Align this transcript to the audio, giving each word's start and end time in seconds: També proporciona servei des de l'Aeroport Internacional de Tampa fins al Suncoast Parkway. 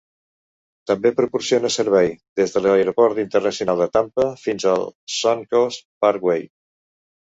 També 0.91 1.11
proporciona 1.19 1.71
servei 1.75 2.09
des 2.41 2.57
de 2.57 2.63
l'Aeroport 2.67 3.23
Internacional 3.27 3.85
de 3.87 3.91
Tampa 4.01 4.29
fins 4.49 4.69
al 4.75 4.91
Suncoast 5.21 5.91
Parkway. 6.09 6.53